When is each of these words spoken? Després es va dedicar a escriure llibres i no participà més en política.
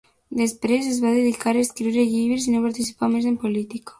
Després 0.37 0.87
es 0.93 1.01
va 1.03 1.11
dedicar 1.17 1.53
a 1.57 1.61
escriure 1.65 2.05
llibres 2.15 2.47
i 2.49 2.57
no 2.57 2.65
participà 2.65 3.13
més 3.17 3.31
en 3.33 3.41
política. 3.47 3.89